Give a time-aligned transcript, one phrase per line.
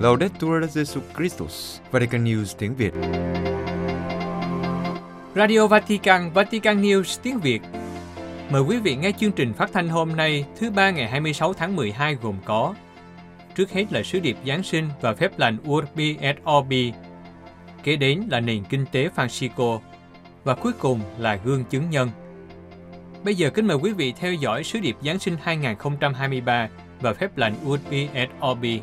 [0.00, 2.92] Laudetur Jesu Christus, Vatican News tiếng Việt.
[5.34, 7.62] Radio Vatican, Vatican News tiếng Việt.
[8.50, 11.76] Mời quý vị nghe chương trình phát thanh hôm nay, thứ ba ngày 26 tháng
[11.76, 12.74] 12 gồm có
[13.54, 16.92] Trước hết là sứ điệp Giáng sinh và phép lành Urbi et Orbi.
[17.82, 19.80] Kế đến là nền kinh tế Francisco.
[20.44, 22.08] Và cuối cùng là gương chứng nhân.
[23.24, 26.68] Bây giờ kính mời quý vị theo dõi sứ điệp Giáng sinh 2023
[27.00, 28.80] và phép lành Urbi et Orbi.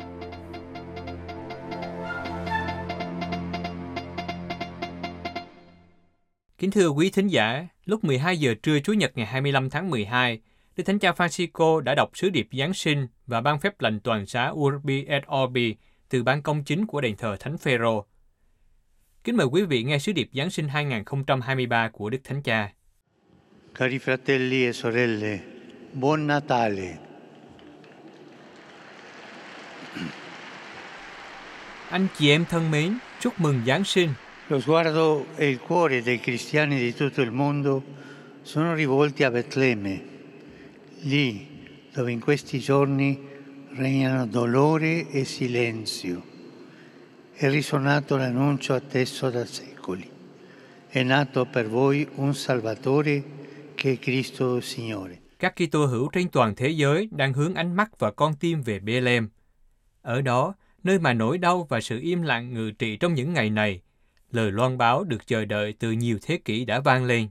[6.58, 10.40] Kính thưa quý thính giả, lúc 12 giờ trưa Chủ nhật ngày 25 tháng 12,
[10.76, 14.26] Đức Thánh Cha Francisco đã đọc sứ điệp Giáng sinh và ban phép lành toàn
[14.26, 15.76] xá Urbi et Orbi
[16.08, 18.04] từ ban công chính của đền thờ Thánh Phêrô.
[19.24, 22.72] Kính mời quý vị nghe sứ điệp Giáng sinh 2023 của Đức Thánh Cha.
[23.78, 25.40] Cari fratelli e sorelle,
[25.92, 26.98] buon Natale.
[31.90, 34.14] Anh chị em thân mến, chúc mừng Giáng sinh.
[34.48, 37.84] Lo sguardo e il cuore dei cristiani di tutto il mondo
[38.42, 40.02] sono rivolti a Betlemme,
[41.02, 41.46] lì
[41.92, 43.16] dove in questi giorni
[43.76, 46.22] regnano dolore e silenzio.
[47.32, 50.10] È risonato l'annuncio atteso da secoli.
[50.88, 53.36] È nato per voi un Salvatore
[53.78, 55.16] che Cristo Signore.
[55.38, 58.80] Các Kitô hữu trên toàn thế giới đang hướng ánh mắt và con tim về
[58.80, 59.28] Bethlehem.
[60.02, 63.50] Ở đó, nơi mà nỗi đau và sự im lặng ngự trị trong những ngày
[63.50, 63.80] này,
[64.30, 67.28] lời loan báo được chờ đợi từ nhiều thế kỷ đã vang lên.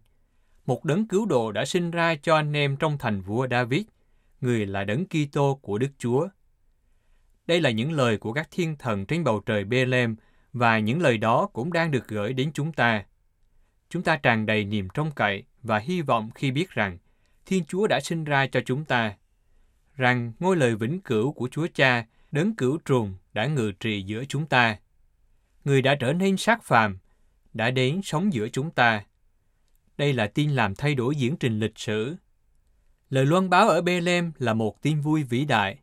[0.66, 3.81] Một đấng cứu độ đã sinh ra cho anh em trong thành vua David,
[4.42, 6.28] người là đấng Kitô của Đức Chúa.
[7.48, 10.16] Đây là những lời của các thiên thần trên bầu trời Bethlehem
[10.53, 13.06] và những lời đó cũng đang được gửi đến chúng ta.
[13.90, 16.97] Chúng ta tràn đầy niềm trông cậy và hy vọng khi biết rằng
[17.45, 19.16] Thiên Chúa đã sinh ra cho chúng ta,
[19.95, 24.25] rằng ngôi lời vĩnh cửu của Chúa Cha, đấng cửu trùng đã ngự trị giữa
[24.25, 24.78] chúng ta.
[25.66, 26.97] Người đã trở nên xác phàm,
[27.53, 29.06] đã đến sống giữa chúng ta.
[29.97, 32.16] Đây là tin làm thay đổi diễn trình lịch sử.
[33.09, 35.79] Lời loan báo ở Bethlehem là một tin vui vĩ đại.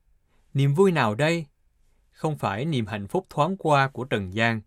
[0.55, 1.47] Niềm vui nào đây?
[2.13, 4.61] Không phải niềm hạnh phúc thoáng qua của Trần gian,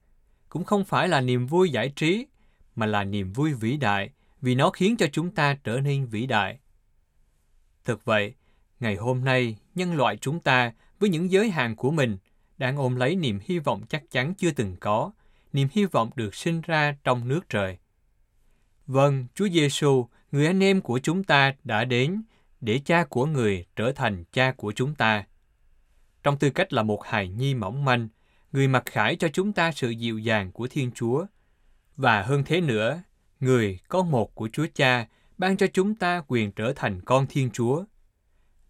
[0.49, 2.27] cũng không phải là niềm vui giải trí,
[2.75, 4.09] mà là niềm vui vĩ đại
[4.41, 6.59] vì nó khiến cho chúng ta trở nên vĩ đại.
[7.85, 8.33] Thực vậy,
[8.79, 12.17] ngày hôm nay, nhân loại chúng ta với những giới hạn của mình
[12.57, 15.11] đang ôm lấy niềm hy vọng chắc chắn chưa từng có,
[15.53, 17.77] niềm hy vọng được sinh ra trong nước trời.
[18.87, 22.23] Vâng, Chúa Giêsu, người anh em của chúng ta đã đến
[22.61, 25.25] để cha của người trở thành cha của chúng ta.
[26.23, 28.07] Trong tư cách là một hài nhi mỏng manh,
[28.51, 31.25] người mặc khải cho chúng ta sự dịu dàng của Thiên Chúa.
[31.95, 33.01] Và hơn thế nữa,
[33.39, 37.49] người, con một của Chúa Cha, ban cho chúng ta quyền trở thành con Thiên
[37.51, 37.83] Chúa.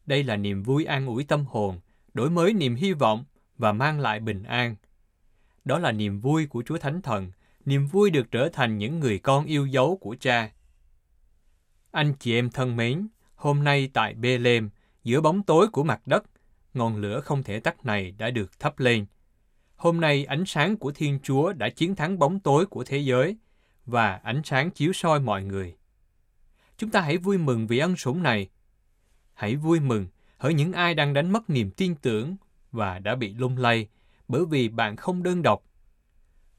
[0.06, 1.80] Đây là niềm vui an ủi tâm hồn,
[2.14, 3.26] đổi mới niềm hy vọng
[3.58, 4.76] và mang lại bình an.
[5.66, 7.32] Đó là niềm vui của Chúa Thánh Thần,
[7.66, 10.52] niềm vui được trở thành những người con yêu dấu của Cha.
[11.92, 14.70] Anh chị em thân mến, hôm nay tại Bethlehem,
[15.04, 16.24] giữa bóng tối của mặt đất,
[16.74, 19.06] ngọn lửa không thể tắt này đã được thắp lên.
[19.76, 23.38] Hôm nay ánh sáng của Thiên Chúa đã chiến thắng bóng tối của thế giới
[23.88, 25.76] và ánh sáng chiếu soi mọi người.
[26.78, 28.50] Chúng ta hãy vui mừng vì ân sủng này.
[29.34, 32.36] Hãy vui mừng hỡi những ai đang đánh mất niềm tin tưởng
[32.72, 33.88] và đã bị lung lay
[34.28, 35.64] bởi vì bạn không đơn độc.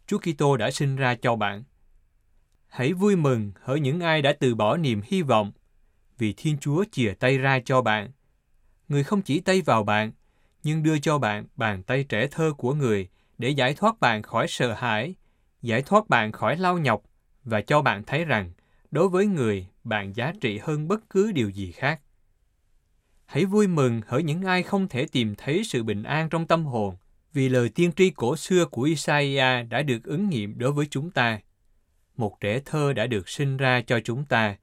[0.07, 1.65] Chúa Kitô đã sinh ra cho bạn.
[2.69, 5.53] Hãy vui mừng hỡi những ai đã từ bỏ niềm hy vọng
[6.19, 8.11] vì Thiên Chúa chìa tay ra cho bạn.
[8.89, 10.13] Người không chỉ tay vào bạn,
[10.63, 13.09] nhưng đưa cho bạn bàn tay trẻ thơ của người
[13.39, 15.15] để giải thoát bạn khỏi sợ hãi,
[15.63, 17.03] giải thoát bạn khỏi lao nhọc
[17.49, 18.51] và cho bạn thấy rằng
[18.91, 22.01] đối với người bạn giá trị hơn bất cứ điều gì khác.
[23.27, 26.65] Hãy vui mừng hỡi những ai không thể tìm thấy sự bình an trong tâm
[26.67, 26.97] hồn,
[27.33, 31.11] vì lời tiên tri cổ xưa của Isaiah đã được ứng nghiệm đối với chúng
[31.11, 31.41] ta.
[32.17, 34.57] Một trẻ thơ đã được sinh ra cho chúng ta,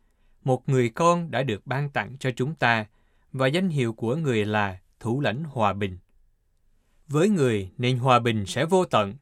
[0.43, 2.85] một người con đã được ban tặng cho chúng ta,
[3.31, 5.97] và danh hiệu của người là Thủ lãnh Hòa Bình.
[7.07, 9.15] Với người, nền hòa bình sẽ vô tận.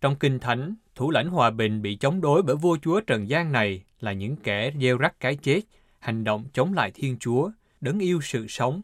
[0.00, 3.52] Trong Kinh Thánh, Thủ lãnh Hòa Bình bị chống đối bởi vua chúa Trần gian
[3.52, 5.60] này là những kẻ gieo rắc cái chết,
[5.98, 7.50] hành động chống lại Thiên Chúa,
[7.80, 8.82] đấng yêu sự sống.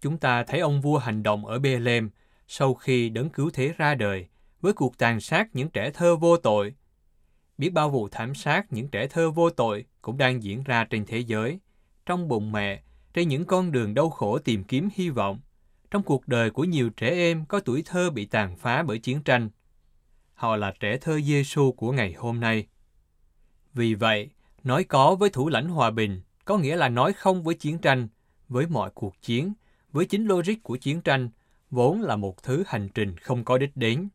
[0.00, 2.10] Chúng ta thấy ông vua hành động ở Bethlehem
[2.48, 4.26] sau khi đấng cứu thế ra đời
[4.60, 6.74] với cuộc tàn sát những trẻ thơ vô tội.
[7.58, 11.04] Biết bao vụ thảm sát những trẻ thơ vô tội cũng đang diễn ra trên
[11.06, 11.58] thế giới,
[12.06, 12.82] trong bụng mẹ,
[13.14, 15.40] trên những con đường đau khổ tìm kiếm hy vọng,
[15.90, 19.22] trong cuộc đời của nhiều trẻ em có tuổi thơ bị tàn phá bởi chiến
[19.22, 19.50] tranh.
[20.40, 22.66] Họ là trẻ thơ Giêsu của ngày hôm nay.
[23.74, 24.30] Vì vậy,
[24.64, 28.08] nói có với thủ lãnh hòa bình có nghĩa là nói không với chiến tranh
[28.48, 29.52] với mọi cuộc chiến,
[29.92, 31.30] với chính logic của chiến tranh,
[31.70, 34.08] vốn là một thứ hành trình không có đích đến,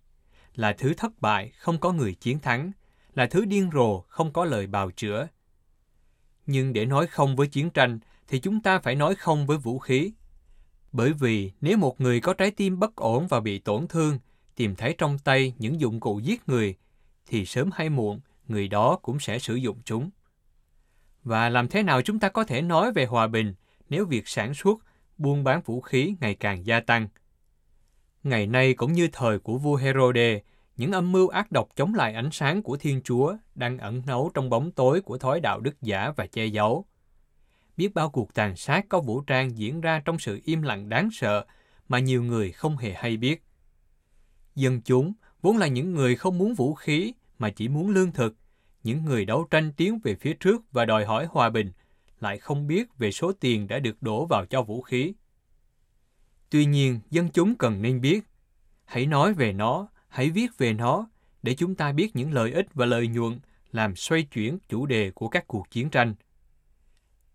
[0.56, 2.72] là thứ thất bại không có người chiến thắng,
[3.16, 5.28] là thứ điên rồ không có lời bào chữa.
[6.46, 9.80] Nhưng để nói không với chiến tranh thì chúng ta phải nói không với vũ
[9.80, 10.14] khí.
[10.92, 14.20] Bởi vì nếu một người có trái tim bất ổn và bị tổn thương,
[14.56, 16.76] tìm thấy trong tay những dụng cụ giết người,
[17.26, 20.10] thì sớm hay muộn người đó cũng sẽ sử dụng chúng.
[21.24, 23.54] Và làm thế nào chúng ta có thể nói về hòa bình
[23.90, 24.80] nếu việc sản xuất,
[25.18, 27.08] buôn bán vũ khí ngày càng gia tăng?
[28.24, 30.42] Ngày nay cũng như thời của vua Herode,
[30.78, 34.32] những âm mưu ác độc chống lại ánh sáng của Thiên Chúa đang ẩn náu
[34.34, 36.86] trong bóng tối của thói đạo đức giả và che giấu.
[37.78, 41.10] Biết bao cuộc tàn sát có vũ trang diễn ra trong sự im lặng đáng
[41.12, 41.46] sợ
[41.88, 43.44] mà nhiều người không hề hay biết.
[44.56, 48.36] Dân chúng vốn là những người không muốn vũ khí mà chỉ muốn lương thực,
[48.84, 51.72] những người đấu tranh tiến về phía trước và đòi hỏi hòa bình,
[52.20, 55.14] lại không biết về số tiền đã được đổ vào cho vũ khí.
[56.50, 58.20] Tuy nhiên, dân chúng cần nên biết.
[58.86, 61.10] Hãy nói về nó, hãy viết về nó,
[61.44, 63.40] để chúng ta biết những lợi ích và lợi nhuận
[63.72, 66.16] làm xoay chuyển chủ đề của các cuộc chiến tranh.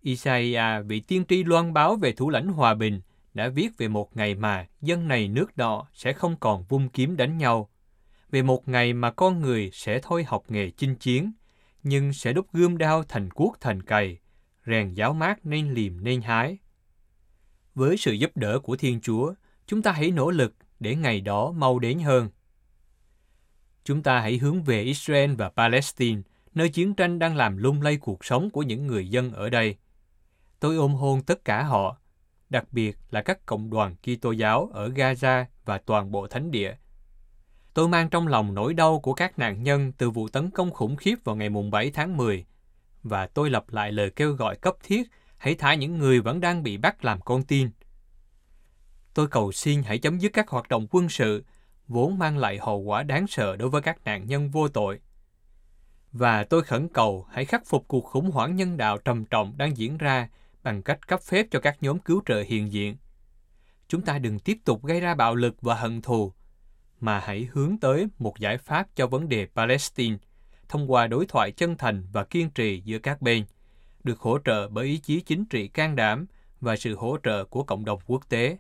[0.03, 3.01] Isaiah vị tiên tri loan báo về thủ lãnh hòa bình
[3.35, 7.17] đã viết về một ngày mà dân này nước đó sẽ không còn vung kiếm
[7.17, 7.71] đánh nhau,
[8.31, 11.33] về một ngày mà con người sẽ thôi học nghề chinh chiến,
[11.83, 14.19] nhưng sẽ đúc gươm đao thành cuốc thành cày,
[14.67, 16.59] rèn giáo mát nên liềm nên hái.
[17.75, 19.35] Với sự giúp đỡ của Thiên Chúa,
[19.67, 22.29] chúng ta hãy nỗ lực để ngày đó mau đến hơn.
[23.85, 26.23] Chúng ta hãy hướng về Israel và Palestine,
[26.55, 29.77] nơi chiến tranh đang làm lung lay cuộc sống của những người dân ở đây.
[30.61, 32.01] Tôi ôm hôn tất cả họ,
[32.51, 36.75] đặc biệt là các cộng đoàn Kitô giáo ở Gaza và toàn bộ thánh địa.
[37.75, 40.97] Tôi mang trong lòng nỗi đau của các nạn nhân từ vụ tấn công khủng
[40.97, 42.45] khiếp vào ngày 7 tháng 10,
[43.03, 45.03] và tôi lặp lại lời kêu gọi cấp thiết
[45.37, 47.71] hãy thả những người vẫn đang bị bắt làm con tin.
[49.15, 51.45] Tôi cầu xin hãy chấm dứt các hoạt động quân sự,
[51.89, 55.01] vốn mang lại hậu quả đáng sợ đối với các nạn nhân vô tội.
[56.13, 59.77] Và tôi khẩn cầu hãy khắc phục cuộc khủng hoảng nhân đạo trầm trọng đang
[59.77, 60.29] diễn ra
[60.63, 62.97] bằng cách cấp phép cho các nhóm cứu trợ hiện diện.
[63.89, 66.33] Chúng ta đừng tiếp tục gây ra bạo lực và hận thù,
[67.01, 70.17] mà hãy hướng tới một giải pháp cho vấn đề Palestine
[70.69, 73.45] thông qua đối thoại chân thành và kiên trì giữa các bên,
[74.05, 76.27] được hỗ trợ bởi ý chí chính trị can đảm
[76.61, 78.59] và sự hỗ trợ của cộng đồng quốc tế.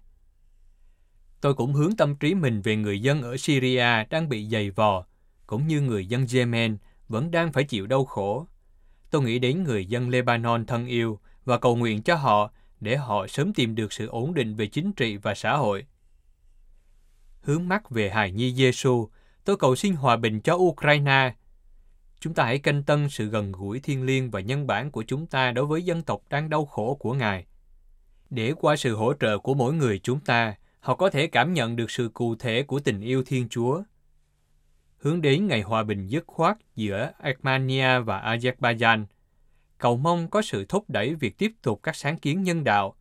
[1.40, 5.06] Tôi cũng hướng tâm trí mình về người dân ở Syria đang bị dày vò,
[5.46, 6.76] cũng như người dân Yemen
[7.08, 8.46] vẫn đang phải chịu đau khổ.
[9.10, 12.50] Tôi nghĩ đến người dân Lebanon thân yêu và cầu nguyện cho họ
[12.80, 15.86] để họ sớm tìm được sự ổn định về chính trị và xã hội.
[17.40, 19.08] Hướng mắt về hài nhi Giêsu,
[19.44, 21.34] tôi cầu xin hòa bình cho Ukraine.
[22.20, 25.26] Chúng ta hãy canh tân sự gần gũi thiên liêng và nhân bản của chúng
[25.26, 27.46] ta đối với dân tộc đang đau khổ của Ngài.
[28.30, 31.76] Để qua sự hỗ trợ của mỗi người chúng ta, họ có thể cảm nhận
[31.76, 33.82] được sự cụ thể của tình yêu Thiên Chúa.
[34.98, 39.04] Hướng đến ngày hòa bình dứt khoát giữa Armenia và Azerbaijan–
[39.80, 42.94] cầu mong có sự thúc đẩy việc tiếp tục các sáng kiến nhân đạo,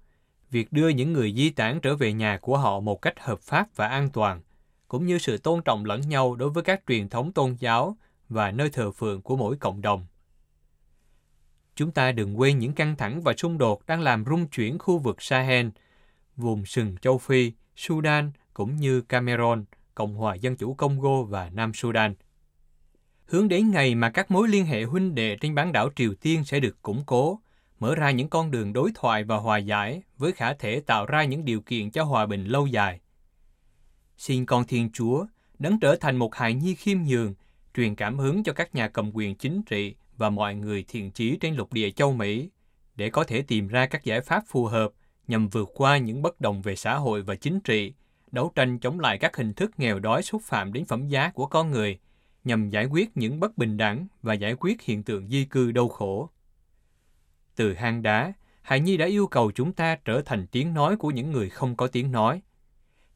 [0.51, 3.67] việc đưa những người di tản trở về nhà của họ một cách hợp pháp
[3.75, 4.41] và an toàn,
[4.87, 7.97] cũng như sự tôn trọng lẫn nhau đối với các truyền thống tôn giáo
[8.29, 10.05] và nơi thờ phượng của mỗi cộng đồng.
[11.75, 14.97] Chúng ta đừng quên những căng thẳng và xung đột đang làm rung chuyển khu
[14.97, 15.67] vực Sahel,
[16.37, 21.73] vùng sừng châu Phi, Sudan cũng như Cameroon, Cộng hòa Dân chủ Congo và Nam
[21.73, 22.13] Sudan–
[23.29, 26.43] hướng đến ngày mà các mối liên hệ huynh đệ trên bán đảo Triều Tiên
[26.43, 27.39] sẽ được củng cố,
[27.79, 31.23] mở ra những con đường đối thoại và hòa giải với khả thể tạo ra
[31.23, 32.99] những điều kiện cho hòa bình lâu dài.
[34.17, 35.25] Xin con Thiên Chúa
[35.59, 37.33] đấng trở thành một hài nhi khiêm nhường,
[37.75, 41.37] truyền cảm hứng cho các nhà cầm quyền chính trị và mọi người thiện chí
[41.41, 42.49] trên lục địa châu Mỹ
[42.95, 44.91] để có thể tìm ra các giải pháp phù hợp
[45.27, 47.93] nhằm vượt qua những bất đồng về xã hội và chính trị,
[48.31, 51.45] đấu tranh chống lại các hình thức nghèo đói xúc phạm đến phẩm giá của
[51.45, 51.99] con người–
[52.43, 55.89] nhằm giải quyết những bất bình đẳng và giải quyết hiện tượng di cư đau
[55.89, 56.29] khổ.
[57.55, 61.11] Từ hang đá, Hải Nhi đã yêu cầu chúng ta trở thành tiếng nói của
[61.11, 62.41] những người không có tiếng nói.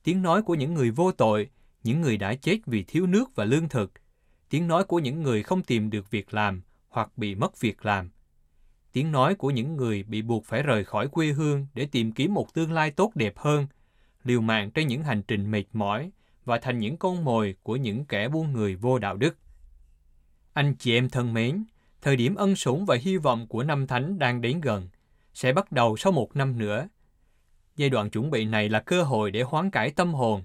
[0.03, 1.49] Tiếng nói của những người vô tội,
[1.83, 3.91] những người đã chết vì thiếu nước và lương thực.
[4.49, 8.09] Tiếng nói của những người không tìm được việc làm hoặc bị mất việc làm.
[8.91, 12.33] Tiếng nói của những người bị buộc phải rời khỏi quê hương để tìm kiếm
[12.33, 13.67] một tương lai tốt đẹp hơn,
[14.23, 16.11] liều mạng trên những hành trình mệt mỏi
[16.45, 19.37] và thành những con mồi của những kẻ buôn người vô đạo đức.
[20.53, 21.63] Anh chị em thân mến,
[22.01, 24.89] thời điểm ân sủng và hy vọng của năm thánh đang đến gần,
[25.33, 26.87] sẽ bắt đầu sau một năm nữa.
[27.75, 30.43] Giai đoạn chuẩn bị này là cơ hội để hoán cải tâm hồn,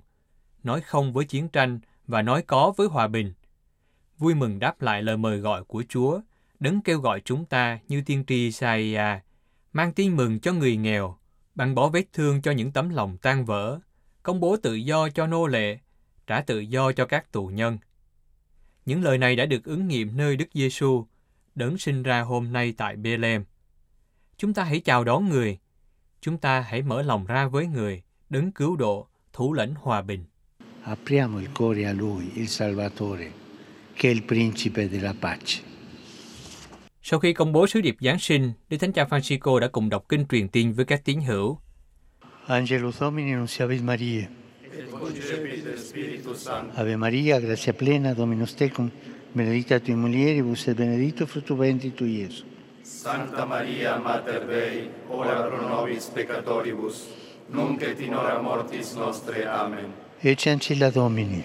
[0.62, 3.32] nói không với chiến tranh và nói có với hòa bình.
[4.18, 6.20] Vui mừng đáp lại lời mời gọi của Chúa,
[6.60, 9.24] đấng kêu gọi chúng ta như tiên tri Isaiah,
[9.72, 11.18] mang tin mừng cho người nghèo,
[11.54, 13.78] băng bỏ vết thương cho những tấm lòng tan vỡ,
[14.22, 15.78] công bố tự do cho nô lệ,
[16.28, 17.78] trả tự do cho các tù nhân.
[18.86, 21.06] Những lời này đã được ứng nghiệm nơi Đức Giêsu,
[21.54, 23.44] đấng sinh ra hôm nay tại Bethlehem.
[24.36, 25.58] Chúng ta hãy chào đón người,
[26.20, 30.24] chúng ta hãy mở lòng ra với người, đấng cứu độ, thủ lĩnh hòa bình.
[30.84, 33.30] Apriamo il cuore a Lui, il Salvatore,
[33.96, 35.62] che è il principe della pace.
[37.02, 40.04] Sau khi công bố sứ điệp Giáng sinh, Đức Thánh Cha Francisco đã cùng đọc
[40.08, 41.58] kinh truyền tin với các tín hữu.
[42.46, 44.24] Angelus Domini nunciavit Maria.
[46.74, 48.90] Ave Maria, grazia plena, Dominus tecum,
[49.32, 52.44] benedicta tui mulieribus et benedictus fructus ventris tui, Iesus.
[52.82, 57.08] Santa Maria, Mater Dei, ora pro nobis peccatoribus,
[57.50, 59.46] nunc et in hora mortis nostre.
[59.46, 59.92] Amen.
[60.20, 61.42] Ecce ancilla Domini.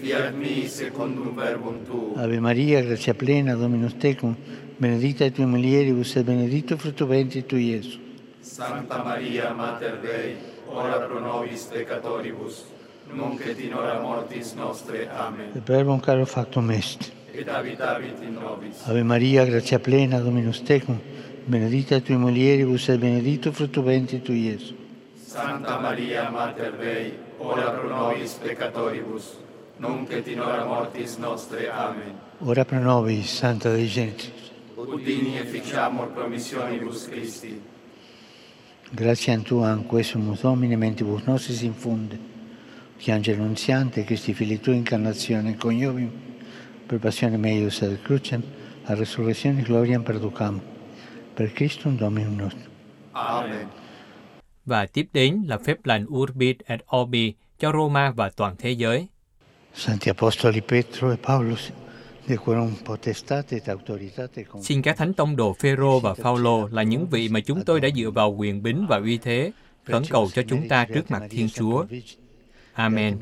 [0.00, 2.12] Fiat mi secundum verbum tu.
[2.16, 4.36] Ave Maria, grazia plena, Dominus tecum,
[4.78, 7.98] benedicta tui mulieribus et benedictus fructus ventris tui, Iesus.
[8.40, 10.36] Santa Maria, Mater Dei,
[10.68, 12.75] ora pro nobis peccatoribus,
[13.14, 15.08] nunc et in hora mortis nostre.
[15.08, 15.50] Amen.
[15.54, 17.12] Et verbum caro factum est.
[17.34, 18.86] Et habitavit in nobis.
[18.88, 20.98] Ave Maria, grazia plena, Dominus tecum,
[21.46, 24.74] benedicta tui mulieribus et benedictus fructus ventris tui, Iesus.
[25.26, 29.36] Santa Maria, Mater Dei, ora pro nobis peccatoribus,
[29.78, 31.68] nunc et in hora mortis nostre.
[31.70, 32.14] Amen.
[32.40, 34.32] Ora pro nobis, Santa Dei Genitrix.
[34.76, 37.60] Udini efficiamur promissionibus Christi.
[38.90, 42.18] Grazie a Tu anque sumus Domine mentibus nostris infunde,
[43.06, 46.10] angelo nunziante, Christi Fili Tui incarnazione coniovium,
[46.86, 48.42] per passione meius ad crucem,
[48.84, 50.60] a resurrezione gloriam perducam,
[51.34, 52.72] per Christum Dominum nostrum.
[53.12, 53.66] Amen.
[54.64, 59.06] Và tiếp đến là phép lành Urbit et Orbi cho Roma và toàn thế giới.
[59.74, 61.70] Santi Apostoli Petro e Paulus,
[64.62, 67.88] Xin các thánh tông đồ Phêrô và Phaolô là những vị mà chúng tôi đã
[67.96, 69.52] dựa vào quyền bính và uy thế,
[69.84, 71.84] khẩn cầu cho chúng ta trước mặt Thiên Chúa.
[72.76, 73.18] Amen.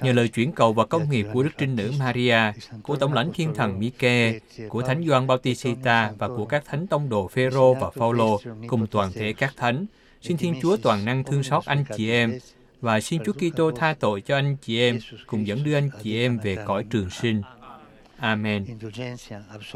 [0.00, 2.38] Nhờ lời chuyển cầu và công nghiệp của Đức Trinh Nữ Maria,
[2.82, 4.38] của Tổng lãnh Thiên Thần Mike,
[4.68, 9.12] của Thánh Gioan Bautista và của các thánh tông đồ Phêrô và Phaolô cùng toàn
[9.12, 9.86] thể các thánh,
[10.22, 12.38] xin Thiên Chúa toàn năng thương xót anh chị em
[12.80, 16.18] và xin Chúa Kitô tha tội cho anh chị em cùng dẫn đưa anh chị
[16.18, 17.42] em về cõi trường sinh.
[18.18, 18.66] Amen.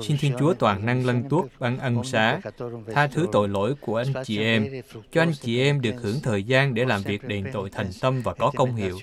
[0.02, 2.40] Xin Thiên Chúa toàn năng lân tuốt ban ân xá,
[2.94, 4.82] tha thứ tội lỗi của anh chị em,
[5.12, 8.22] cho anh chị em được hưởng thời gian để làm việc đền tội thành tâm
[8.22, 8.98] và có công hiệu,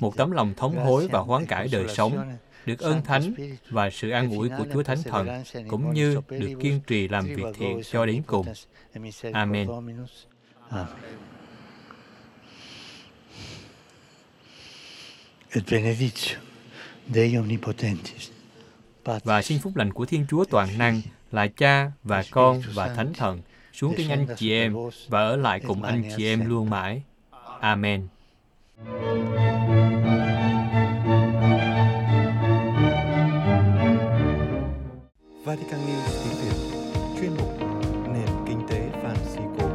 [0.00, 3.34] một tấm lòng thống hối và hoán cải đời sống, được ơn thánh
[3.70, 5.28] và sự an ủi của Chúa Thánh Thần,
[5.68, 8.46] cũng như được kiên trì làm việc thiện cho đến cùng.
[9.32, 9.68] Amen.
[15.52, 16.36] Et benedictio
[17.14, 18.30] Dei omnipotentis,
[19.24, 21.00] Và xin phúc lành của Thiên Chúa toàn năng
[21.32, 23.40] là Cha và Con và Thánh Thần
[23.72, 24.76] xuống trên anh chị em
[25.08, 27.02] và ở lại cùng anh chị em luôn mãi.
[27.60, 28.08] Amen.
[35.44, 36.56] Vatican News tiếng Việt
[37.20, 37.60] chuyên mục
[38.12, 39.68] nền kinh tế Francisco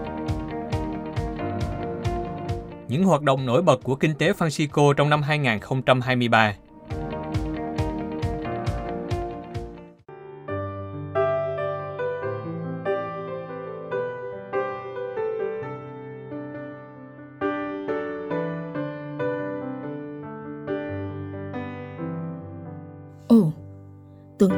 [2.88, 6.56] Những hoạt động nổi bật của kinh tế Francisco trong năm 2023.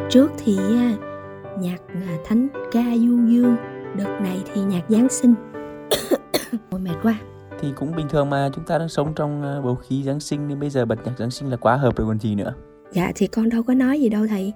[0.09, 0.97] Trước thì à,
[1.59, 3.55] nhạc à, thánh ca du dương,
[3.97, 5.33] đợt này thì nhạc Giáng sinh.
[6.69, 7.19] Ôi mệt quá.
[7.59, 10.47] thì cũng bình thường mà chúng ta đang sống trong ờ, bầu khí Giáng sinh
[10.47, 12.53] nên bây giờ bật nhạc Giáng sinh là quá hợp rồi còn gì nữa.
[12.91, 14.53] Dạ thì con đâu có nói gì đâu thầy.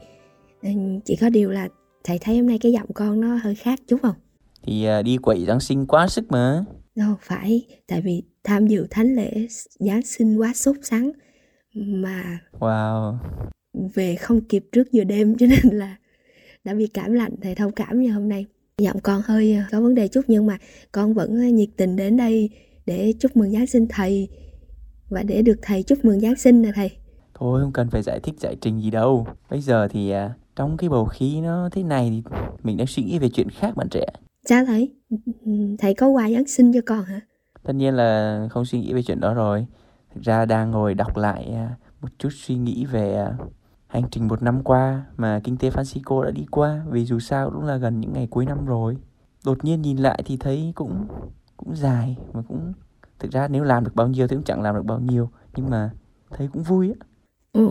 [0.61, 0.69] Ừ,
[1.05, 1.67] Chỉ có điều là
[2.03, 4.15] thầy thấy hôm nay cái giọng con nó hơi khác chút không?
[4.63, 6.63] Thì đi quậy Giáng sinh quá sức mà.
[6.95, 9.47] Đâu phải, tại vì tham dự thánh lễ
[9.79, 11.11] Giáng sinh quá sốt sắng
[11.75, 13.15] mà Wow.
[13.73, 15.95] Về không kịp trước giờ đêm cho nên là
[16.63, 18.45] đã bị cảm lạnh thầy thông cảm như hôm nay
[18.77, 20.57] giọng con hơi ờ, có vấn đề chút nhưng mà
[20.91, 22.49] con vẫn ờ, nhiệt tình đến đây
[22.85, 24.29] để chúc mừng Giáng sinh thầy
[25.09, 26.91] và để được thầy chúc mừng Giáng sinh nè thầy
[27.33, 29.27] Thôi không cần phải giải thích giải trình gì đâu.
[29.49, 32.23] Bây giờ thì à, trong cái bầu khí nó thế này thì
[32.63, 34.05] mình đang suy nghĩ về chuyện khác bạn trẻ.
[34.45, 34.91] sao thầy
[35.79, 37.21] thầy có quà Giáng sinh cho con hả
[37.63, 39.65] Tất nhiên là không suy nghĩ về chuyện đó rồi.
[40.15, 43.33] Thực ra đang ngồi đọc lại à, một chút suy nghĩ về à,
[43.91, 46.83] hành trình một năm qua mà kinh tế Francisco đã đi qua.
[46.89, 48.97] Vì dù sao cũng là gần những ngày cuối năm rồi.
[49.45, 51.07] Đột nhiên nhìn lại thì thấy cũng
[51.57, 52.73] cũng dài mà cũng
[53.19, 55.69] thực ra nếu làm được bao nhiêu thì cũng chẳng làm được bao nhiêu nhưng
[55.69, 55.89] mà
[56.29, 56.95] thấy cũng vui á.
[57.53, 57.69] ừ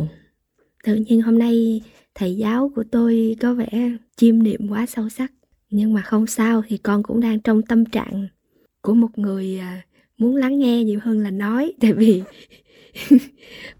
[0.84, 1.82] tự nhiên hôm nay
[2.14, 5.32] thầy giáo của tôi có vẻ chiêm niệm quá sâu sắc
[5.70, 8.28] nhưng mà không sao thì con cũng đang trong tâm trạng
[8.82, 9.82] của một người à,
[10.18, 12.22] muốn lắng nghe nhiều hơn là nói tại vì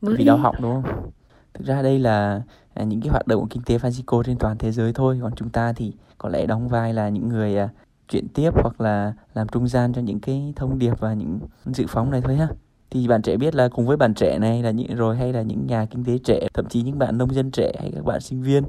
[0.01, 1.11] vì đau học đúng không
[1.61, 2.43] thực ra đây là
[2.75, 5.19] à, những cái hoạt động của kinh tế Francisco trên toàn thế giới thôi.
[5.23, 7.69] Còn chúng ta thì có lẽ đóng vai là những người à,
[8.09, 11.85] chuyển tiếp hoặc là làm trung gian cho những cái thông điệp và những dự
[11.89, 12.49] phóng này thôi ha.
[12.91, 15.43] Thì bạn trẻ biết là cùng với bạn trẻ này là những, rồi hay là
[15.43, 18.21] những nhà kinh tế trẻ, thậm chí những bạn nông dân trẻ hay các bạn
[18.21, 18.65] sinh viên,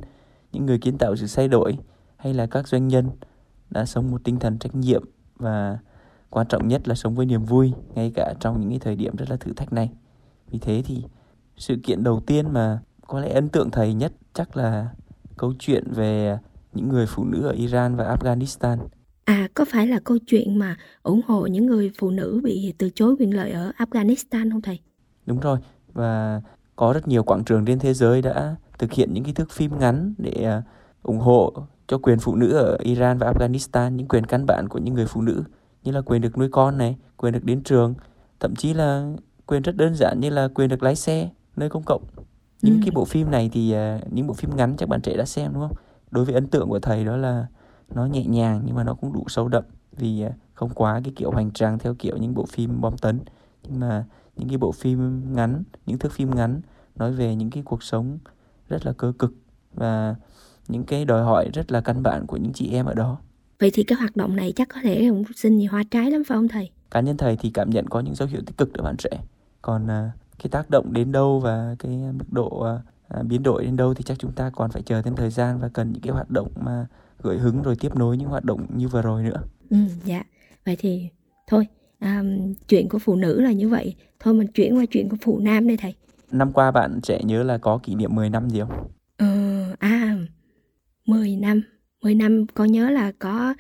[0.51, 1.77] những người kiến tạo sự thay đổi
[2.17, 3.10] hay là các doanh nhân
[3.69, 5.03] đã sống một tinh thần trách nhiệm
[5.38, 5.77] và
[6.29, 9.15] quan trọng nhất là sống với niềm vui ngay cả trong những cái thời điểm
[9.15, 9.89] rất là thử thách này.
[10.51, 11.03] Vì thế thì
[11.62, 14.89] sự kiện đầu tiên mà có lẽ ấn tượng thầy nhất chắc là
[15.38, 16.38] câu chuyện về
[16.74, 18.77] những người phụ nữ ở Iran và Afghanistan.
[19.25, 22.89] À, có phải là câu chuyện mà ủng hộ những người phụ nữ bị từ
[22.89, 24.80] chối quyền lợi ở Afghanistan không thầy?
[25.25, 25.60] Đúng rồi,
[25.94, 26.41] và
[26.75, 29.80] có rất nhiều quảng trường trên thế giới đã thực hiện những cái thước phim
[29.80, 30.63] ngắn để à,
[31.03, 31.53] ủng hộ
[31.88, 35.06] cho quyền phụ nữ ở Iran và Afghanistan, những quyền căn bản của những người
[35.06, 35.44] phụ nữ
[35.84, 37.94] như là quyền được nuôi con này, quyền được đến trường,
[38.39, 39.12] thậm chí là
[39.46, 42.03] quyền rất đơn giản như là quyền được lái xe nơi công cộng.
[42.62, 42.79] Những ừ.
[42.86, 45.53] cái bộ phim này thì uh, những bộ phim ngắn chắc bạn trẻ đã xem
[45.53, 45.77] đúng không?
[46.12, 47.48] Đối với ấn tượng của thầy đó là
[47.96, 51.13] nó nhẹ nhàng nhưng mà nó cũng đủ sâu đậm vì uh, không quá cái
[51.15, 53.20] kiểu hoành tráng theo kiểu những bộ phim bom tấn
[53.63, 54.05] nhưng mà
[54.36, 56.62] những cái bộ phim ngắn, những thước phim ngắn
[56.96, 58.17] nói về những cái cuộc sống
[58.70, 59.34] rất là cơ cực
[59.74, 60.15] và
[60.67, 63.17] những cái đòi hỏi rất là căn bản của những chị em ở đó.
[63.60, 66.24] Vậy thì cái hoạt động này chắc có thể cũng sinh nhiều hoa trái lắm
[66.27, 66.70] phải không thầy?
[66.91, 69.10] Cá nhân thầy thì cảm nhận có những dấu hiệu tích cực ở bạn trẻ.
[69.62, 72.65] Còn uh, cái tác động đến đâu và cái mức độ
[73.19, 75.60] uh, biến đổi đến đâu thì chắc chúng ta còn phải chờ thêm thời gian
[75.60, 76.88] và cần những cái hoạt động mà
[77.24, 79.43] gợi hứng rồi tiếp nối những hoạt động như vừa rồi nữa.
[79.69, 80.24] Ừ, dạ.
[80.65, 81.10] Vậy thì
[81.48, 81.67] thôi,
[82.01, 83.95] um, chuyện của phụ nữ là như vậy.
[84.19, 85.93] Thôi mình chuyển qua chuyện của phụ nam đây thầy.
[86.31, 88.88] Năm qua bạn trẻ nhớ là có kỷ niệm 10 năm gì không?
[89.17, 89.27] Ờ,
[89.79, 90.17] à,
[91.05, 91.62] 10 năm.
[92.01, 93.53] 10 năm con nhớ là có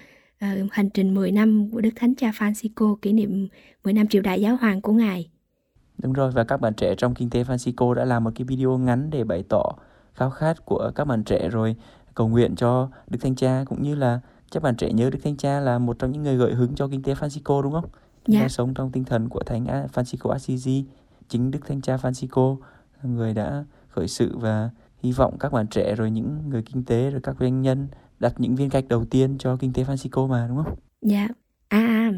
[0.45, 3.47] uh, hành trình 10 năm của Đức Thánh Cha Francisco kỷ niệm
[3.83, 5.30] 10 năm triều đại giáo hoàng của Ngài.
[6.01, 8.77] Đúng rồi, và các bạn trẻ trong kinh tế Francisco đã làm một cái video
[8.77, 9.63] ngắn để bày tỏ
[10.13, 11.75] khao khát của các bạn trẻ rồi
[12.15, 14.19] cầu nguyện cho Đức Thánh Cha cũng như là
[14.51, 16.87] các bạn trẻ nhớ Đức Thánh Cha là một trong những người gợi hứng cho
[16.87, 17.89] kinh tế Francisco đúng không?
[18.27, 18.41] Dạ.
[18.41, 20.85] ta sống trong tinh thần của Thánh Francisco Assisi,
[21.29, 22.57] chính Đức Thánh Cha Francisco
[23.03, 24.69] là người đã khởi sự và
[25.03, 27.87] hy vọng các bạn trẻ rồi những người kinh tế rồi các doanh nhân
[28.19, 30.75] đặt những viên gạch đầu tiên cho kinh tế Francisco mà đúng không?
[31.01, 31.27] Dạ.
[31.67, 32.11] À, à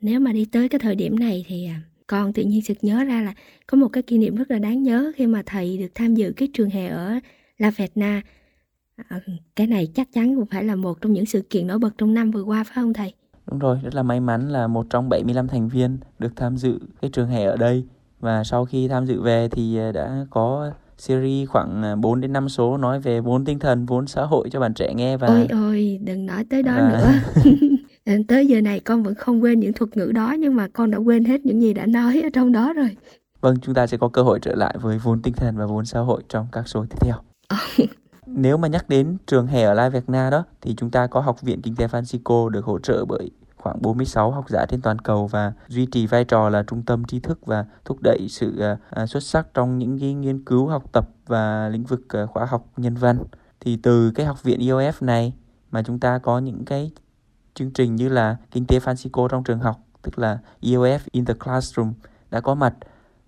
[0.00, 3.04] nếu mà đi tới cái thời điểm này thì à, con tự nhiên sực nhớ
[3.04, 3.34] ra là
[3.66, 6.32] có một cái kỷ niệm rất là đáng nhớ khi mà thầy được tham dự
[6.36, 7.14] cái trường hè ở
[7.58, 8.22] La Vetna.
[9.08, 9.20] À,
[9.56, 12.14] cái này chắc chắn cũng phải là một trong những sự kiện nổi bật trong
[12.14, 13.14] năm vừa qua phải không thầy?
[13.46, 16.78] Đúng rồi, rất là may mắn là một trong 75 thành viên được tham dự
[17.00, 17.84] cái trường hè ở đây
[18.20, 22.32] và sau khi tham dự về thì à, đã có series khoảng 4 à, đến
[22.32, 25.26] 5 số nói về vốn tinh thần, vốn xã hội cho bạn trẻ nghe và
[25.26, 26.88] Ôi ôi, đừng nói tới đó và...
[26.90, 27.50] nữa.
[28.28, 30.98] tới giờ này con vẫn không quên những thuật ngữ đó nhưng mà con đã
[30.98, 32.96] quên hết những gì đã nói ở trong đó rồi.
[33.40, 35.84] Vâng, chúng ta sẽ có cơ hội trở lại với vốn tinh thần và vốn
[35.84, 37.16] xã hội trong các số tiếp theo.
[38.26, 41.20] Nếu mà nhắc đến trường hè ở La Việt Nam đó thì chúng ta có
[41.20, 44.98] Học viện Kinh tế Francisco được hỗ trợ bởi khoảng 46 học giả trên toàn
[44.98, 48.60] cầu và duy trì vai trò là trung tâm tri thức và thúc đẩy sự
[49.02, 52.44] uh, xuất sắc trong những cái nghiên cứu học tập và lĩnh vực uh, khoa
[52.44, 53.18] học nhân văn.
[53.60, 55.32] Thì từ cái học viện IOF này
[55.70, 56.90] mà chúng ta có những cái
[57.58, 61.34] chương trình như là kinh tế Francisco trong trường học, tức là IOF in the
[61.34, 61.92] classroom
[62.30, 62.74] đã có mặt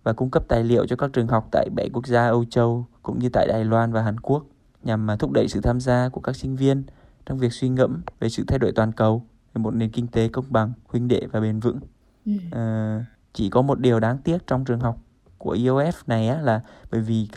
[0.02, 2.86] và cung cấp tài liệu cho các trường học tại 7 quốc gia Âu Châu
[3.02, 4.44] cũng như tại Đài Loan và Hàn Quốc
[4.82, 6.82] nhằm mà thúc đẩy sự tham gia của các sinh viên
[7.26, 9.22] trong việc suy ngẫm về sự thay đổi toàn cầu
[9.54, 11.80] một nền kinh tế công bằng, huynh đệ và bền vững.
[12.26, 12.32] Ừ.
[12.52, 14.98] À, chỉ có một điều đáng tiếc trong trường học
[15.38, 17.28] của IOF này á, là bởi vì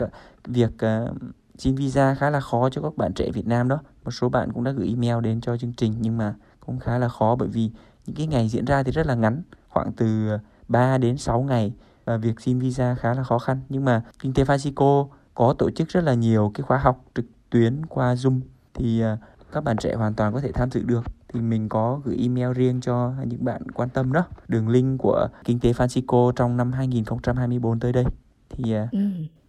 [0.44, 1.16] việc uh,
[1.58, 3.78] xin visa khá là khó cho các bạn trẻ Việt Nam đó.
[4.04, 6.34] Một số bạn cũng đã gửi email đến cho chương trình nhưng mà
[6.66, 7.70] cũng khá là khó bởi vì
[8.06, 10.28] những cái ngày diễn ra thì rất là ngắn, khoảng từ
[10.68, 11.72] 3 đến 6 ngày
[12.04, 13.60] và việc xin visa khá là khó khăn.
[13.68, 17.24] Nhưng mà Kinh tế Francisco có tổ chức rất là nhiều cái khóa học trực
[17.50, 18.40] tuyến qua Zoom
[18.74, 19.18] thì uh,
[19.52, 22.52] các bạn trẻ hoàn toàn có thể tham dự được thì mình có gửi email
[22.52, 26.72] riêng cho những bạn quan tâm đó đường link của kinh tế Francisco trong năm
[26.72, 28.04] 2024 tới đây
[28.50, 28.98] thì à, ừ.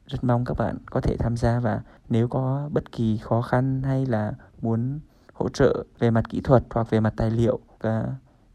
[0.07, 3.81] rất mong các bạn có thể tham gia và nếu có bất kỳ khó khăn
[3.83, 4.99] hay là muốn
[5.35, 8.03] hỗ trợ về mặt kỹ thuật hoặc về mặt tài liệu cả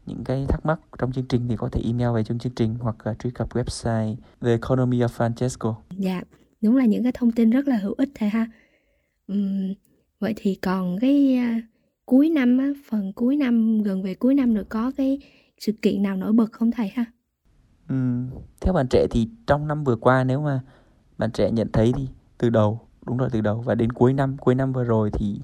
[0.05, 2.75] những cái thắc mắc trong chương trình thì có thể email về trong chương trình
[2.79, 5.73] hoặc là truy cập website The Economy of Francesco.
[5.97, 6.21] Dạ,
[6.61, 8.47] đúng là những cái thông tin rất là hữu ích thầy ha.
[9.33, 9.73] Uhm,
[10.19, 11.61] vậy thì còn cái à,
[12.05, 15.19] cuối năm á, phần cuối năm gần về cuối năm rồi có cái
[15.59, 17.05] sự kiện nào nổi bật không thầy ha?
[17.89, 17.95] Ừ,
[18.61, 20.61] theo bạn trẻ thì trong năm vừa qua nếu mà
[21.17, 24.37] bạn trẻ nhận thấy thì từ đầu đúng rồi từ đầu và đến cuối năm
[24.37, 25.41] cuối năm vừa rồi thì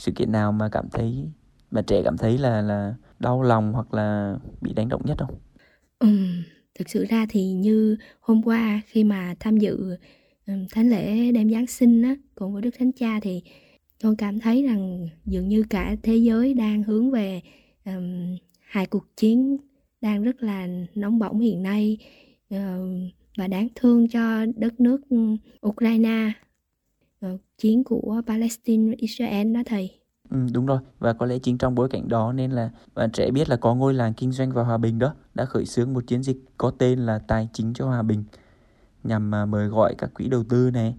[0.00, 1.24] sự kiện nào mà cảm thấy
[1.70, 5.34] mà trẻ cảm thấy là là đau lòng hoặc là bị đánh động nhất không?
[5.98, 6.08] Ừ,
[6.78, 9.96] thực sự ra thì như hôm qua khi mà tham dự
[10.46, 13.42] thánh lễ đêm Giáng sinh á cùng với Đức Thánh Cha thì
[14.02, 17.40] con cảm thấy rằng dường như cả thế giới đang hướng về
[17.84, 19.56] um, hai cuộc chiến
[20.00, 21.98] đang rất là nóng bỏng hiện nay
[22.54, 22.60] uh,
[23.36, 25.00] và đáng thương cho đất nước
[25.66, 26.32] Ukraine
[27.26, 29.90] uh, chiến của Palestine Israel đó thầy.
[30.30, 30.78] Ừ, đúng rồi.
[30.98, 33.74] Và có lẽ chính trong bối cảnh đó nên là bạn trẻ biết là có
[33.74, 36.70] ngôi làng kinh doanh và hòa bình đó đã khởi xướng một chiến dịch có
[36.78, 38.24] tên là tài chính cho hòa bình
[39.04, 40.94] nhằm uh, mời gọi các quỹ đầu tư này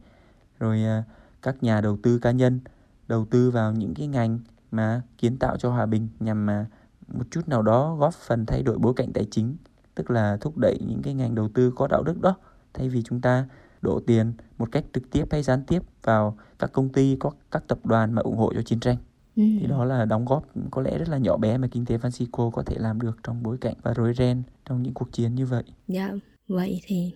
[0.60, 1.06] rồi uh,
[1.42, 2.60] các nhà đầu tư cá nhân
[3.08, 4.40] đầu tư vào những cái ngành
[4.72, 6.66] mà kiến tạo cho hòa bình nhằm mà
[7.08, 9.56] một chút nào đó góp phần thay đổi bối cảnh tài chính
[9.96, 12.36] tức là thúc đẩy những cái ngành đầu tư có đạo đức đó.
[12.74, 13.46] Thay vì chúng ta
[13.82, 17.64] đổ tiền một cách trực tiếp hay gián tiếp vào các công ty có các
[17.68, 18.98] tập đoàn mà ủng hộ cho chiến tranh
[19.36, 19.44] ừ.
[19.60, 22.52] thì đó là đóng góp có lẽ rất là nhỏ bé mà kinh tế Francisco
[22.52, 25.46] có thể làm được trong bối cảnh và rối ren trong những cuộc chiến như
[25.46, 25.64] vậy.
[25.88, 26.14] Dạ,
[26.48, 27.12] vậy thì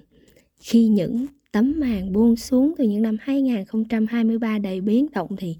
[0.60, 5.58] khi những tấm màn buông xuống từ những năm 2023 đầy biến động thì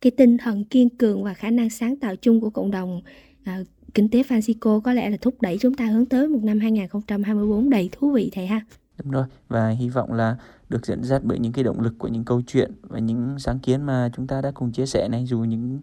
[0.00, 3.00] cái tinh thần kiên cường và khả năng sáng tạo chung của cộng đồng
[3.44, 3.60] à,
[3.94, 7.70] kinh tế Francisco có lẽ là thúc đẩy chúng ta hướng tới một năm 2024
[7.70, 8.60] đầy thú vị thầy ha.
[8.98, 10.36] Đúng rồi, và hy vọng là
[10.68, 13.58] được dẫn dắt bởi những cái động lực của những câu chuyện và những sáng
[13.58, 15.80] kiến mà chúng ta đã cùng chia sẻ này dù những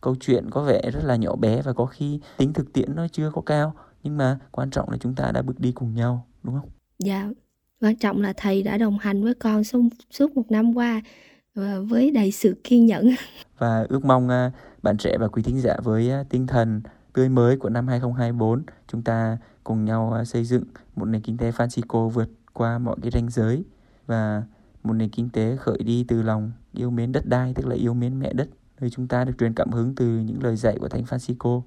[0.00, 3.08] câu chuyện có vẻ rất là nhỏ bé và có khi tính thực tiễn nó
[3.12, 6.26] chưa có cao nhưng mà quan trọng là chúng ta đã bước đi cùng nhau
[6.42, 6.68] đúng không?
[6.98, 7.30] Dạ,
[7.80, 11.00] quan trọng là thầy đã đồng hành với con suốt, suốt một năm qua
[11.88, 13.10] với đầy sự kiên nhẫn.
[13.58, 17.28] Và ước mong uh, bạn trẻ và quý thính giả với uh, tinh thần tươi
[17.28, 20.64] mới của năm 2024 chúng ta cùng nhau uh, xây dựng
[20.96, 22.28] một nền kinh tế Francisco vượt
[22.60, 23.64] qua mọi cái ranh giới
[24.06, 24.42] và
[24.82, 27.94] một nền kinh tế khởi đi từ lòng yêu mến đất đai tức là yêu
[27.94, 28.48] mến mẹ đất
[28.80, 31.62] nơi chúng ta được truyền cảm hứng từ những lời dạy của thánh Francisco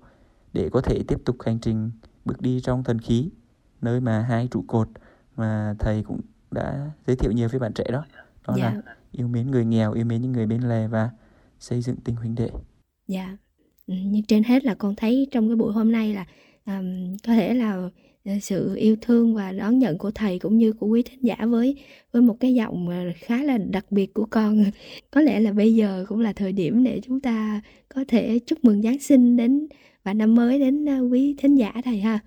[0.54, 1.92] để có thể tiếp tục hành trình
[2.26, 3.30] bước đi trong thần khí
[3.82, 4.88] nơi mà hai trụ cột
[5.36, 6.20] mà thầy cũng
[6.52, 8.06] đã giới thiệu nhiều với bạn trẻ đó.
[8.48, 8.74] Đó dạ.
[8.74, 11.10] là yêu mến người nghèo yêu mến những người bên lề và
[11.60, 12.50] xây dựng tình huynh đệ.
[13.08, 13.38] Dạ.
[13.88, 16.26] Ừ, nhưng trên hết là con thấy trong cái buổi hôm nay là
[16.66, 17.90] um, có thể là
[18.42, 21.76] sự yêu thương và đón nhận của thầy cũng như của quý thính giả với
[22.12, 24.64] với một cái giọng khá là đặc biệt của con
[25.12, 28.64] có lẽ là bây giờ cũng là thời điểm để chúng ta có thể chúc
[28.64, 29.68] mừng giáng sinh đến
[30.04, 32.20] và năm mới đến ờ, quý thính giả thầy ha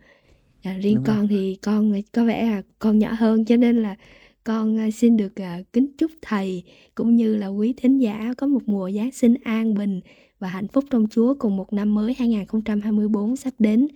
[0.62, 1.26] à, riêng Đúng con rồi.
[1.30, 3.96] thì con có vẻ là con nhỏ hơn cho nên là
[4.44, 5.32] con xin được
[5.72, 6.62] kính chúc thầy
[6.94, 10.00] cũng như là quý thính giả có một mùa Giáng sinh an bình
[10.38, 13.88] và hạnh phúc trong Chúa cùng một năm mới 2024 sắp đến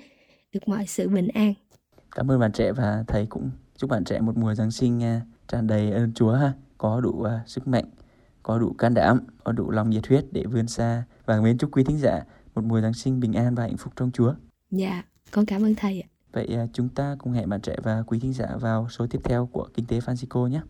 [0.53, 1.55] được mọi sự bình an.
[2.17, 5.21] Cảm ơn bạn trẻ và thầy cũng chúc bạn trẻ một mùa Giáng sinh à,
[5.49, 7.85] tràn đầy ơn Chúa ha, có đủ sức mạnh,
[8.43, 11.71] có đủ can đảm, có đủ lòng nhiệt huyết để vươn xa và mến chúc
[11.73, 12.23] quý thính giả
[12.55, 14.35] một mùa Giáng sinh bình an và hạnh phúc trong Chúa.
[14.71, 16.09] Dạ, con cảm ơn thầy ạ.
[16.33, 19.21] Vậy à, chúng ta cùng hẹn bạn trẻ và quý thính giả vào số tiếp
[19.25, 20.61] theo của Kinh tế Francisco nhé.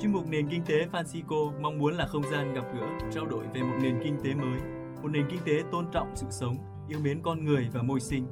[0.00, 3.44] Chuyên mục Nền Kinh tế Francisco mong muốn là không gian gặp gỡ, trao đổi
[3.54, 4.60] về một nền kinh tế mới,
[5.02, 6.56] một nền kinh tế tôn trọng sự sống,
[6.88, 8.26] yêu mến con người và môi sinh.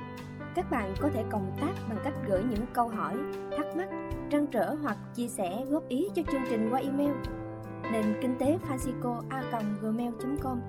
[0.54, 3.16] Các bạn có thể cộng tác bằng cách gửi những câu hỏi,
[3.56, 3.88] thắc mắc,
[4.30, 7.12] trăn trở hoặc chia sẻ góp ý cho chương trình qua email
[7.92, 9.42] nền kinh tế Francisco a
[9.80, 10.60] gmail.com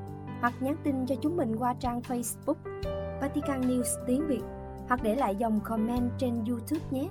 [0.42, 2.56] hoặc nhắn tin cho chúng mình qua trang Facebook
[3.22, 4.42] Vatican News tiếng Việt
[4.88, 7.08] hoặc để lại dòng comment trên YouTube nhé.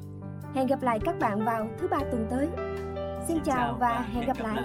[0.54, 2.48] Hẹn gặp lại các bạn vào thứ ba tuần tới.
[3.28, 4.62] Xin chào và hẹn gặp lại.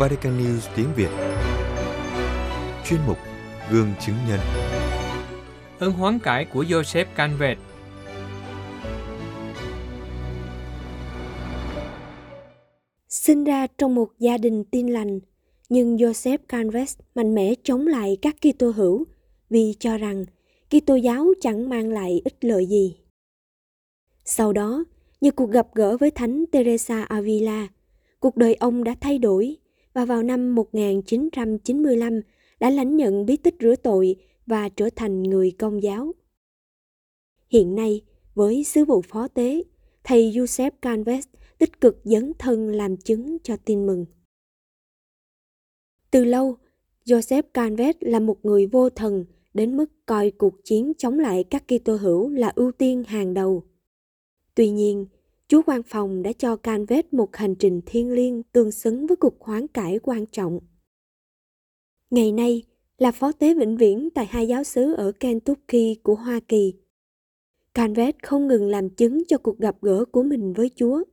[0.00, 1.29] Vatican News tiếng Việt
[2.90, 3.18] Chuyên mục
[3.70, 4.40] Gương chứng nhân
[5.78, 7.58] Ơn hoán cải của Joseph Canvet
[13.08, 15.20] Sinh ra trong một gia đình tin lành,
[15.68, 19.04] nhưng Joseph Canves mạnh mẽ chống lại các Kitô hữu
[19.50, 20.24] vì cho rằng
[20.70, 22.96] Kitô giáo chẳng mang lại ích lợi gì.
[24.24, 24.84] Sau đó,
[25.20, 27.68] như cuộc gặp gỡ với Thánh Teresa Avila,
[28.20, 29.56] cuộc đời ông đã thay đổi
[29.94, 32.20] và vào năm 1995
[32.60, 36.12] đã lãnh nhận bí tích rửa tội và trở thành người công giáo.
[37.48, 38.00] Hiện nay,
[38.34, 39.62] với sứ vụ phó tế,
[40.04, 41.26] thầy Joseph Canves
[41.58, 44.06] tích cực dấn thân làm chứng cho tin mừng.
[46.10, 46.56] Từ lâu,
[47.04, 51.64] Joseph Canvet là một người vô thần đến mức coi cuộc chiến chống lại các
[51.68, 53.62] Kitô hữu là ưu tiên hàng đầu.
[54.54, 55.06] Tuy nhiên,
[55.48, 59.40] Chúa quan phòng đã cho Canvet một hành trình thiêng liêng tương xứng với cuộc
[59.40, 60.60] hoán cải quan trọng.
[62.10, 62.62] Ngày nay
[62.98, 66.74] là phó tế vĩnh viễn tại hai giáo xứ ở Kentucky của Hoa Kỳ.
[67.74, 71.04] Canvet không ngừng làm chứng cho cuộc gặp gỡ của mình với Chúa.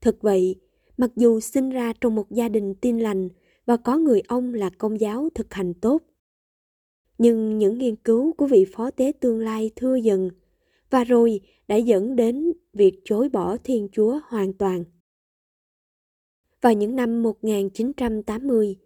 [0.00, 0.60] Thực vậy,
[0.96, 3.28] mặc dù sinh ra trong một gia đình tin lành
[3.66, 6.02] và có người ông là công giáo thực hành tốt.
[7.18, 10.30] Nhưng những nghiên cứu của vị phó tế tương lai thưa dần
[10.90, 14.84] và rồi đã dẫn đến việc chối bỏ Thiên Chúa hoàn toàn.
[16.60, 18.76] Vào những năm 1980,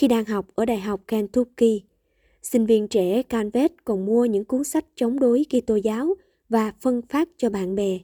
[0.00, 1.82] khi đang học ở Đại học Kentucky,
[2.42, 6.14] sinh viên trẻ Canvet còn mua những cuốn sách chống đối Kitô giáo
[6.48, 7.98] và phân phát cho bạn bè.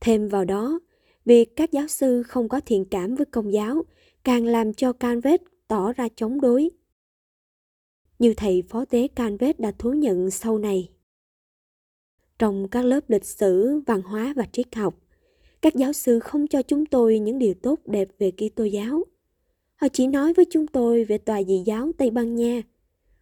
[0.00, 0.80] Thêm vào đó,
[1.24, 3.82] việc các giáo sư không có thiện cảm với công giáo
[4.24, 6.70] càng làm cho Canvet tỏ ra chống đối.
[8.18, 10.90] Như thầy phó tế Canvet đã thú nhận sau này.
[12.38, 14.94] Trong các lớp lịch sử, văn hóa và triết học,
[15.62, 19.04] các giáo sư không cho chúng tôi những điều tốt đẹp về Kitô giáo.
[19.76, 22.62] Họ chỉ nói với chúng tôi về tòa dị giáo Tây Ban Nha.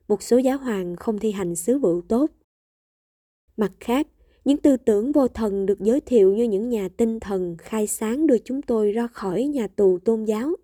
[0.09, 2.31] Một số giáo hoàng không thi hành sứ vụ tốt.
[3.57, 4.07] Mặt khác,
[4.45, 8.27] những tư tưởng vô thần được giới thiệu như những nhà tinh thần khai sáng
[8.27, 10.57] đưa chúng tôi ra khỏi nhà tù tôn giáo.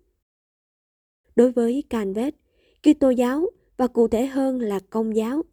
[1.35, 2.35] Đối với Canvet,
[2.83, 5.43] Kitô giáo và cụ thể hơn là công giáo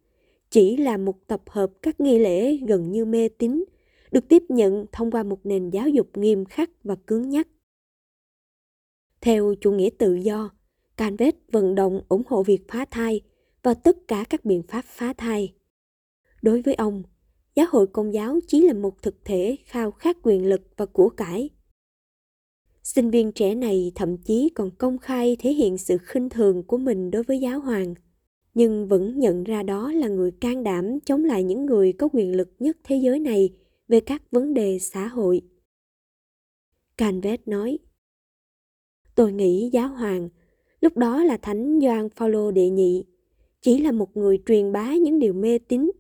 [0.50, 3.64] chỉ là một tập hợp các nghi lễ gần như mê tín
[4.12, 7.48] được tiếp nhận thông qua một nền giáo dục nghiêm khắc và cứng nhắc.
[9.20, 10.50] Theo chủ nghĩa tự do,
[10.96, 13.20] Canvet vận động ủng hộ việc phá thai
[13.62, 15.54] và tất cả các biện pháp phá thai.
[16.42, 17.02] Đối với ông,
[17.54, 21.08] giáo hội công giáo chỉ là một thực thể khao khát quyền lực và của
[21.08, 21.50] cải.
[22.82, 26.78] Sinh viên trẻ này thậm chí còn công khai thể hiện sự khinh thường của
[26.78, 27.94] mình đối với giáo hoàng,
[28.54, 32.36] nhưng vẫn nhận ra đó là người can đảm chống lại những người có quyền
[32.36, 33.50] lực nhất thế giới này
[33.88, 35.42] về các vấn đề xã hội.
[36.98, 37.78] Canvet nói,
[39.16, 40.28] Tôi nghĩ giáo hoàng,
[40.80, 43.04] lúc đó là Thánh Gioan Phaolô đệ nhị,
[43.62, 45.90] chỉ là một người truyền bá những điều mê tín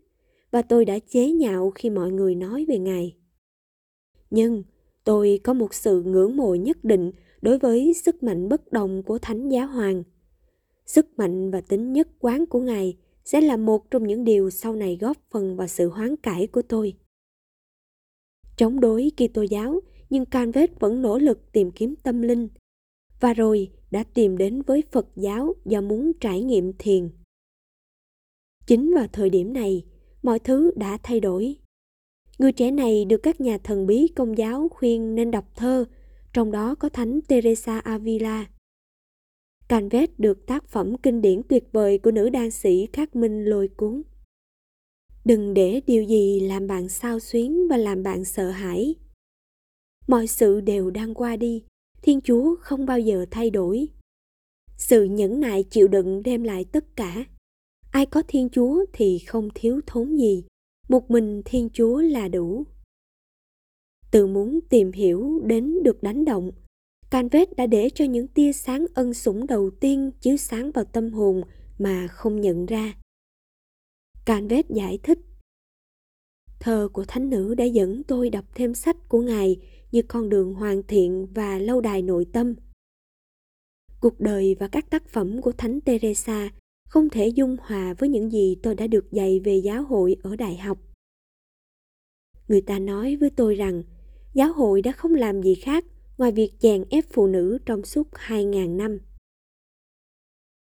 [0.50, 3.16] và tôi đã chế nhạo khi mọi người nói về Ngài.
[4.30, 4.62] Nhưng
[5.04, 9.18] tôi có một sự ngưỡng mộ nhất định đối với sức mạnh bất đồng của
[9.18, 10.02] Thánh Giáo Hoàng.
[10.86, 14.76] Sức mạnh và tính nhất quán của Ngài sẽ là một trong những điều sau
[14.76, 16.94] này góp phần vào sự hoán cải của tôi.
[18.56, 22.48] Chống đối Kitô giáo, nhưng Canvet vẫn nỗ lực tìm kiếm tâm linh
[23.20, 27.10] và rồi đã tìm đến với Phật giáo do muốn trải nghiệm thiền.
[28.66, 29.84] Chính vào thời điểm này,
[30.22, 31.56] mọi thứ đã thay đổi.
[32.38, 35.84] Người trẻ này được các nhà thần bí công giáo khuyên nên đọc thơ,
[36.32, 38.46] trong đó có Thánh Teresa Avila.
[39.68, 43.68] Canvet được tác phẩm kinh điển tuyệt vời của nữ đan sĩ Khắc Minh lôi
[43.68, 44.02] cuốn.
[45.24, 48.94] Đừng để điều gì làm bạn sao xuyến và làm bạn sợ hãi.
[50.06, 51.64] Mọi sự đều đang qua đi,
[52.02, 53.88] Thiên Chúa không bao giờ thay đổi.
[54.76, 57.24] Sự nhẫn nại chịu đựng đem lại tất cả.
[57.90, 60.44] Ai có thiên chúa thì không thiếu thốn gì.
[60.88, 62.64] Một mình thiên chúa là đủ.
[64.10, 66.50] Từ muốn tìm hiểu đến được đánh động
[67.10, 71.12] canvet đã để cho những tia sáng ân sủng đầu tiên chiếu sáng vào tâm
[71.12, 71.42] hồn
[71.78, 72.94] mà không nhận ra.
[74.24, 75.18] Canvet giải thích
[76.60, 79.56] thơ của thánh nữ đã dẫn tôi đọc thêm sách của ngài
[79.96, 82.54] như con đường hoàn thiện và lâu đài nội tâm
[84.00, 86.50] cuộc đời và các tác phẩm của thánh teresa
[86.88, 90.36] không thể dung hòa với những gì tôi đã được dạy về giáo hội ở
[90.36, 90.78] đại học.
[92.48, 93.82] Người ta nói với tôi rằng
[94.34, 95.84] giáo hội đã không làm gì khác
[96.18, 98.98] ngoài việc chèn ép phụ nữ trong suốt 2.000 năm.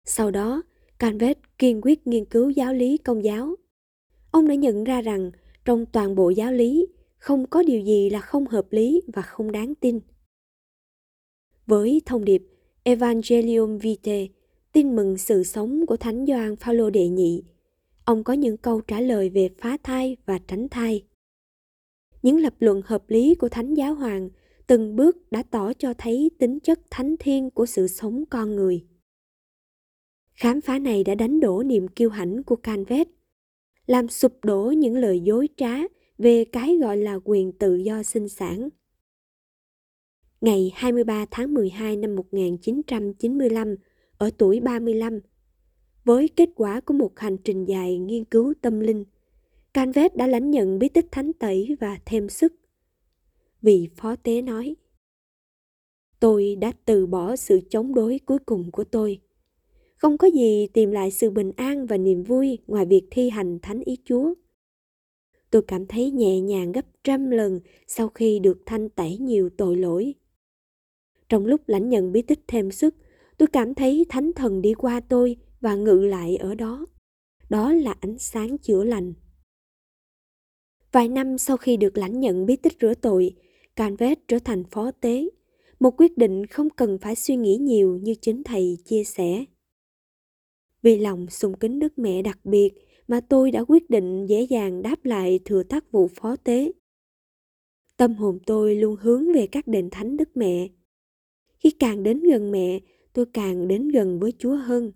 [0.05, 0.63] Sau đó,
[0.99, 3.57] Canvet kiên quyết nghiên cứu giáo lý công giáo.
[4.31, 5.31] Ông đã nhận ra rằng
[5.65, 6.87] trong toàn bộ giáo lý
[7.25, 10.01] không có điều gì là không hợp lý và không đáng tin.
[11.67, 12.43] Với thông điệp
[12.83, 14.27] Evangelium Vitae
[14.73, 17.43] tin mừng sự sống của Thánh Gioan Phaolô đệ nhị.
[18.05, 21.05] Ông có những câu trả lời về phá thai và tránh thai.
[22.23, 24.31] Những lập luận hợp lý của Thánh Giáo Hoàng
[24.67, 28.87] từng bước đã tỏ cho thấy tính chất thánh thiên của sự sống con người.
[30.35, 33.09] Khám phá này đã đánh đổ niềm kiêu hãnh của Canvet,
[33.87, 35.79] làm sụp đổ những lời dối trá
[36.19, 38.69] về cái gọi là quyền tự do sinh sản.
[40.41, 43.75] Ngày 23 tháng 12 năm 1995,
[44.19, 45.21] ở tuổi 35.
[46.05, 49.05] Với kết quả của một hành trình dài nghiên cứu tâm linh,
[49.75, 52.55] Canvet đã lãnh nhận bí tích thánh tẩy và thêm sức.
[53.63, 54.77] Vị phó tế nói,
[56.21, 59.21] Tôi đã từ bỏ sự chống đối cuối cùng của tôi.
[59.97, 63.59] Không có gì tìm lại sự bình an và niềm vui ngoài việc thi hành
[63.63, 64.35] thánh ý Chúa.
[65.55, 69.77] Tôi cảm thấy nhẹ nhàng gấp trăm lần sau khi được thanh tẩy nhiều tội
[69.77, 70.15] lỗi.
[71.29, 72.95] Trong lúc lãnh nhận bí tích thêm sức,
[73.39, 76.87] tôi cảm thấy thánh thần đi qua tôi và ngự lại ở đó
[77.49, 79.13] đó là ánh sáng chữa lành
[80.93, 83.35] vài năm sau khi được lãnh nhận bí tích rửa tội
[83.77, 85.29] canvet trở thành phó tế
[85.81, 89.45] một quyết định không cần phải suy nghĩ nhiều như chính thầy chia sẻ.
[90.83, 92.71] Vì lòng sùng kính Đức Mẹ đặc biệt
[93.09, 96.73] mà tôi đã quyết định dễ dàng đáp lại thừa tác vụ phó tế.
[97.97, 100.69] Tâm hồn tôi luôn hướng về các đền thánh Đức Mẹ.
[101.57, 102.81] Khi càng đến gần mẹ,
[103.13, 104.93] tôi càng đến gần với Chúa hơn.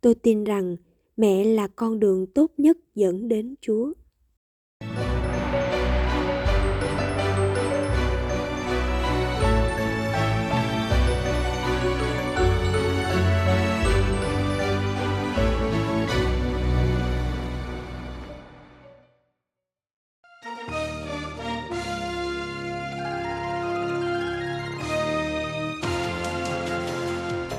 [0.00, 0.76] Tôi tin rằng
[1.16, 3.92] mẹ là con đường tốt nhất dẫn đến Chúa.